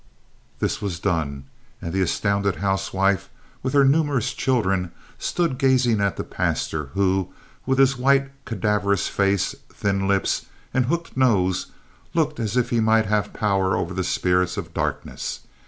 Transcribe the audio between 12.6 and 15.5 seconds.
he might have power over the spirits of darkness.